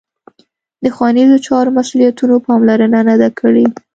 [0.83, 3.65] د ښوونیزو چارو مسوولینو پاملرنه نه ده کړې